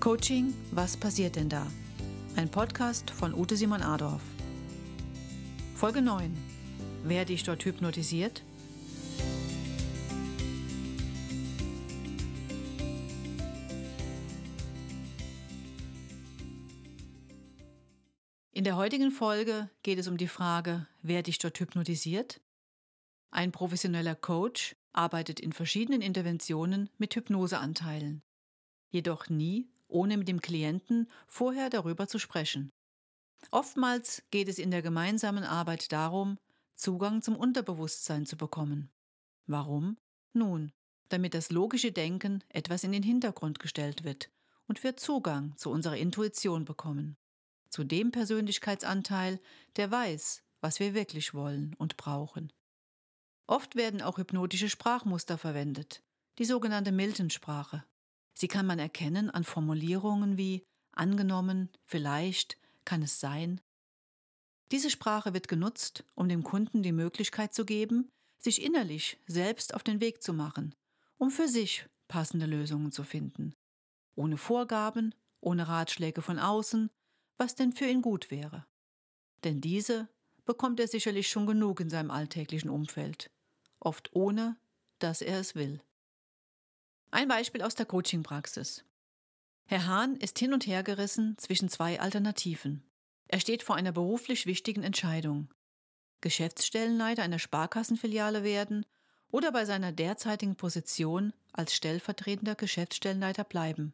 Coaching, 0.00 0.54
was 0.70 0.96
passiert 0.96 1.36
denn 1.36 1.50
da? 1.50 1.66
Ein 2.34 2.50
Podcast 2.50 3.10
von 3.10 3.34
Ute 3.34 3.54
Simon 3.54 3.82
Adorf. 3.82 4.22
Folge 5.74 6.00
9. 6.00 6.34
Werde 7.04 7.34
ich 7.34 7.42
dort 7.42 7.62
hypnotisiert? 7.66 8.42
In 18.52 18.64
der 18.64 18.76
heutigen 18.76 19.10
Folge 19.10 19.68
geht 19.82 19.98
es 19.98 20.08
um 20.08 20.16
die 20.16 20.28
Frage, 20.28 20.86
werde 21.02 21.28
ich 21.28 21.36
dort 21.36 21.60
hypnotisiert? 21.60 22.40
Ein 23.30 23.52
professioneller 23.52 24.14
Coach 24.14 24.76
arbeitet 24.94 25.40
in 25.40 25.52
verschiedenen 25.52 26.00
Interventionen 26.00 26.88
mit 26.96 27.14
Hypnoseanteilen, 27.14 28.22
jedoch 28.88 29.28
nie, 29.28 29.68
ohne 29.90 30.16
mit 30.16 30.28
dem 30.28 30.40
Klienten 30.40 31.10
vorher 31.26 31.70
darüber 31.70 32.06
zu 32.08 32.18
sprechen. 32.18 32.70
Oftmals 33.50 34.22
geht 34.30 34.48
es 34.48 34.58
in 34.58 34.70
der 34.70 34.82
gemeinsamen 34.82 35.44
Arbeit 35.44 35.92
darum, 35.92 36.38
Zugang 36.74 37.22
zum 37.22 37.36
Unterbewusstsein 37.36 38.26
zu 38.26 38.36
bekommen. 38.36 38.90
Warum? 39.46 39.98
Nun, 40.32 40.72
damit 41.08 41.34
das 41.34 41.50
logische 41.50 41.92
Denken 41.92 42.42
etwas 42.48 42.84
in 42.84 42.92
den 42.92 43.02
Hintergrund 43.02 43.58
gestellt 43.58 44.04
wird 44.04 44.30
und 44.66 44.82
wir 44.82 44.96
Zugang 44.96 45.56
zu 45.56 45.70
unserer 45.70 45.96
Intuition 45.96 46.64
bekommen 46.64 47.16
zu 47.70 47.84
dem 47.84 48.10
Persönlichkeitsanteil, 48.10 49.40
der 49.76 49.90
weiß, 49.90 50.42
was 50.60 50.80
wir 50.80 50.94
wirklich 50.94 51.32
wollen 51.32 51.74
und 51.78 51.96
brauchen. 51.96 52.52
Oft 53.46 53.76
werden 53.76 54.02
auch 54.02 54.18
hypnotische 54.18 54.68
Sprachmuster 54.68 55.38
verwendet, 55.38 56.02
die 56.38 56.44
sogenannte 56.44 56.92
Milton-Sprache. 56.92 57.84
Sie 58.40 58.48
kann 58.48 58.64
man 58.64 58.78
erkennen 58.78 59.28
an 59.28 59.44
Formulierungen 59.44 60.38
wie 60.38 60.64
angenommen, 60.92 61.68
vielleicht, 61.84 62.56
kann 62.86 63.02
es 63.02 63.20
sein. 63.20 63.60
Diese 64.72 64.88
Sprache 64.88 65.34
wird 65.34 65.46
genutzt, 65.46 66.04
um 66.14 66.26
dem 66.26 66.42
Kunden 66.42 66.82
die 66.82 66.92
Möglichkeit 66.92 67.52
zu 67.52 67.66
geben, 67.66 68.10
sich 68.38 68.62
innerlich 68.62 69.18
selbst 69.26 69.74
auf 69.74 69.82
den 69.82 70.00
Weg 70.00 70.22
zu 70.22 70.32
machen, 70.32 70.74
um 71.18 71.30
für 71.30 71.48
sich 71.48 71.86
passende 72.08 72.46
Lösungen 72.46 72.92
zu 72.92 73.04
finden. 73.04 73.54
Ohne 74.14 74.38
Vorgaben, 74.38 75.14
ohne 75.42 75.68
Ratschläge 75.68 76.22
von 76.22 76.38
außen, 76.38 76.88
was 77.36 77.56
denn 77.56 77.74
für 77.74 77.88
ihn 77.88 78.00
gut 78.00 78.30
wäre. 78.30 78.64
Denn 79.44 79.60
diese 79.60 80.08
bekommt 80.46 80.80
er 80.80 80.88
sicherlich 80.88 81.28
schon 81.28 81.44
genug 81.44 81.78
in 81.80 81.90
seinem 81.90 82.10
alltäglichen 82.10 82.70
Umfeld, 82.70 83.30
oft 83.80 84.08
ohne, 84.14 84.56
dass 84.98 85.20
er 85.20 85.40
es 85.40 85.54
will. 85.54 85.82
Ein 87.12 87.26
Beispiel 87.26 87.62
aus 87.62 87.74
der 87.74 87.86
Coaching-Praxis. 87.86 88.84
Herr 89.66 89.86
Hahn 89.86 90.14
ist 90.16 90.38
hin 90.38 90.52
und 90.52 90.66
her 90.66 90.84
gerissen 90.84 91.36
zwischen 91.38 91.68
zwei 91.68 91.98
Alternativen. 91.98 92.84
Er 93.26 93.40
steht 93.40 93.64
vor 93.64 93.74
einer 93.74 93.90
beruflich 93.90 94.46
wichtigen 94.46 94.84
Entscheidung. 94.84 95.52
Geschäftsstellenleiter 96.20 97.24
einer 97.24 97.40
Sparkassenfiliale 97.40 98.44
werden 98.44 98.86
oder 99.32 99.50
bei 99.50 99.64
seiner 99.64 99.90
derzeitigen 99.90 100.54
Position 100.54 101.32
als 101.52 101.74
stellvertretender 101.74 102.54
Geschäftsstellenleiter 102.54 103.42
bleiben. 103.42 103.92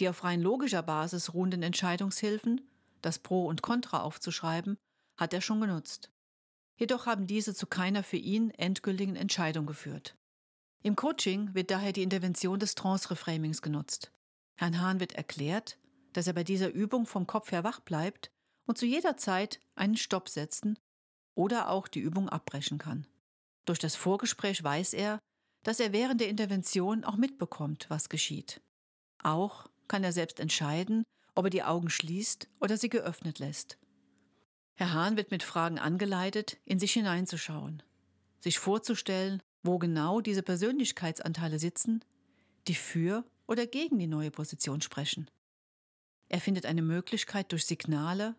Die 0.00 0.08
auf 0.08 0.24
rein 0.24 0.40
logischer 0.40 0.82
Basis 0.82 1.32
ruhenden 1.32 1.62
Entscheidungshilfen, 1.62 2.68
das 3.02 3.20
Pro 3.20 3.46
und 3.46 3.62
Contra 3.62 4.02
aufzuschreiben, 4.02 4.78
hat 5.16 5.32
er 5.32 5.40
schon 5.40 5.60
genutzt. 5.60 6.10
Jedoch 6.76 7.06
haben 7.06 7.28
diese 7.28 7.54
zu 7.54 7.68
keiner 7.68 8.02
für 8.02 8.16
ihn 8.16 8.50
endgültigen 8.50 9.14
Entscheidung 9.14 9.66
geführt. 9.66 10.16
Im 10.84 10.96
Coaching 10.96 11.54
wird 11.54 11.70
daher 11.70 11.92
die 11.92 12.02
Intervention 12.02 12.58
des 12.58 12.74
Trance-Reframings 12.74 13.62
genutzt. 13.62 14.12
Herrn 14.56 14.82
Hahn 14.82 15.00
wird 15.00 15.12
erklärt, 15.12 15.78
dass 16.12 16.26
er 16.26 16.34
bei 16.34 16.44
dieser 16.44 16.68
Übung 16.68 17.06
vom 17.06 17.26
Kopf 17.26 17.52
her 17.52 17.64
wach 17.64 17.80
bleibt 17.80 18.30
und 18.66 18.76
zu 18.76 18.84
jeder 18.84 19.16
Zeit 19.16 19.60
einen 19.76 19.96
Stopp 19.96 20.28
setzen 20.28 20.78
oder 21.34 21.70
auch 21.70 21.88
die 21.88 22.00
Übung 22.00 22.28
abbrechen 22.28 22.76
kann. 22.76 23.06
Durch 23.64 23.78
das 23.78 23.96
Vorgespräch 23.96 24.62
weiß 24.62 24.92
er, 24.92 25.20
dass 25.62 25.80
er 25.80 25.94
während 25.94 26.20
der 26.20 26.28
Intervention 26.28 27.02
auch 27.04 27.16
mitbekommt, 27.16 27.86
was 27.88 28.10
geschieht. 28.10 28.60
Auch 29.22 29.70
kann 29.88 30.04
er 30.04 30.12
selbst 30.12 30.38
entscheiden, 30.38 31.02
ob 31.34 31.46
er 31.46 31.50
die 31.50 31.62
Augen 31.62 31.88
schließt 31.88 32.46
oder 32.60 32.76
sie 32.76 32.90
geöffnet 32.90 33.38
lässt. 33.38 33.78
Herr 34.74 34.92
Hahn 34.92 35.16
wird 35.16 35.30
mit 35.30 35.44
Fragen 35.44 35.78
angeleitet, 35.78 36.58
in 36.66 36.78
sich 36.78 36.92
hineinzuschauen, 36.92 37.82
sich 38.40 38.58
vorzustellen, 38.58 39.42
wo 39.64 39.78
genau 39.78 40.20
diese 40.20 40.42
Persönlichkeitsanteile 40.42 41.58
sitzen, 41.58 42.04
die 42.68 42.74
für 42.74 43.24
oder 43.46 43.66
gegen 43.66 43.98
die 43.98 44.06
neue 44.06 44.30
Position 44.30 44.80
sprechen. 44.80 45.28
Er 46.28 46.40
findet 46.40 46.66
eine 46.66 46.82
Möglichkeit 46.82 47.50
durch 47.50 47.66
Signale, 47.66 48.36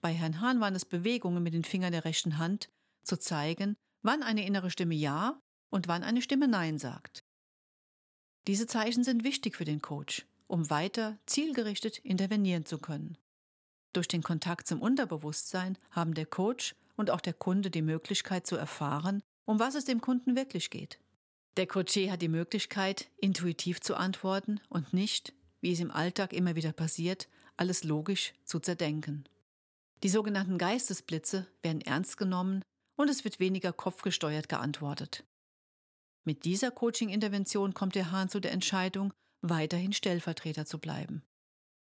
bei 0.00 0.12
Herrn 0.12 0.40
Hahn 0.42 0.60
waren 0.60 0.74
es 0.74 0.84
Bewegungen 0.84 1.42
mit 1.42 1.54
den 1.54 1.64
Fingern 1.64 1.92
der 1.92 2.04
rechten 2.04 2.36
Hand, 2.36 2.68
zu 3.04 3.18
zeigen, 3.18 3.74
wann 4.02 4.22
eine 4.22 4.44
innere 4.46 4.70
Stimme 4.70 4.94
Ja 4.94 5.40
und 5.70 5.88
wann 5.88 6.02
eine 6.02 6.20
Stimme 6.20 6.46
Nein 6.46 6.78
sagt. 6.78 7.24
Diese 8.46 8.66
Zeichen 8.66 9.02
sind 9.02 9.24
wichtig 9.24 9.56
für 9.56 9.64
den 9.64 9.80
Coach, 9.80 10.26
um 10.46 10.68
weiter 10.68 11.18
zielgerichtet 11.24 11.98
intervenieren 11.98 12.66
zu 12.66 12.78
können. 12.78 13.16
Durch 13.94 14.06
den 14.06 14.22
Kontakt 14.22 14.66
zum 14.66 14.82
Unterbewusstsein 14.82 15.78
haben 15.90 16.12
der 16.12 16.26
Coach 16.26 16.74
und 16.96 17.10
auch 17.10 17.20
der 17.22 17.32
Kunde 17.32 17.70
die 17.70 17.80
Möglichkeit 17.80 18.46
zu 18.46 18.56
erfahren, 18.56 19.22
um 19.44 19.58
was 19.58 19.74
es 19.74 19.84
dem 19.84 20.00
Kunden 20.00 20.36
wirklich 20.36 20.70
geht. 20.70 20.98
Der 21.56 21.68
Coaché 21.68 22.10
hat 22.10 22.22
die 22.22 22.28
Möglichkeit, 22.28 23.10
intuitiv 23.16 23.80
zu 23.80 23.94
antworten 23.94 24.60
und 24.68 24.92
nicht, 24.92 25.32
wie 25.60 25.72
es 25.72 25.80
im 25.80 25.90
Alltag 25.90 26.32
immer 26.32 26.56
wieder 26.56 26.72
passiert, 26.72 27.28
alles 27.56 27.84
logisch 27.84 28.34
zu 28.44 28.58
zerdenken. 28.58 29.24
Die 30.02 30.08
sogenannten 30.08 30.58
Geistesblitze 30.58 31.46
werden 31.62 31.80
ernst 31.80 32.16
genommen 32.16 32.62
und 32.96 33.08
es 33.08 33.24
wird 33.24 33.40
weniger 33.40 33.72
kopfgesteuert 33.72 34.48
geantwortet. 34.48 35.24
Mit 36.24 36.44
dieser 36.44 36.70
Coaching-Intervention 36.70 37.74
kommt 37.74 37.94
der 37.94 38.10
Hahn 38.10 38.28
zu 38.28 38.40
der 38.40 38.52
Entscheidung, 38.52 39.12
weiterhin 39.42 39.92
Stellvertreter 39.92 40.66
zu 40.66 40.78
bleiben. 40.78 41.22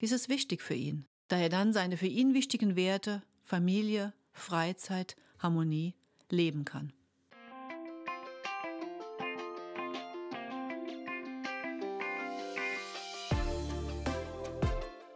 Dies 0.01 0.13
ist 0.13 0.29
wichtig 0.29 0.63
für 0.63 0.75
ihn, 0.75 1.07
da 1.29 1.37
er 1.37 1.49
dann 1.49 1.73
seine 1.73 1.97
für 1.97 2.07
ihn 2.07 2.35
wichtigen 2.35 2.77
Werte 2.77 3.23
Familie, 3.45 4.13
Freizeit, 4.33 5.17
Harmonie 5.39 5.95
leben 6.31 6.65
kann. 6.65 6.93